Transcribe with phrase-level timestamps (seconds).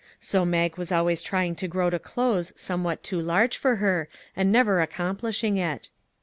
[0.19, 4.51] So Mag was always trying to grow to clothes somewhat too large for her, and
[4.51, 5.91] never accom plishing it.